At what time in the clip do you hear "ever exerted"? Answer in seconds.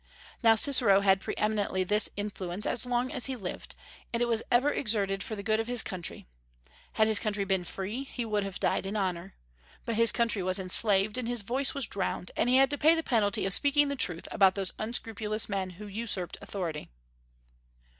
4.51-5.21